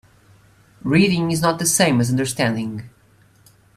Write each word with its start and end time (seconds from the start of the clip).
Reading 0.81 1.29
is 1.31 1.43
not 1.43 1.59
the 1.59 1.67
same 1.67 2.01
as 2.01 2.09
understanding. 2.09 2.89